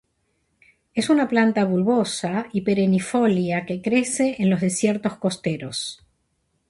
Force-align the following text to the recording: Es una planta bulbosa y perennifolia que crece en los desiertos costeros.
Es 0.95 1.11
una 1.11 1.27
planta 1.29 1.63
bulbosa 1.63 2.47
y 2.53 2.61
perennifolia 2.61 3.67
que 3.67 3.83
crece 3.83 4.35
en 4.39 4.49
los 4.49 4.59
desiertos 4.61 5.17
costeros. 5.17 6.03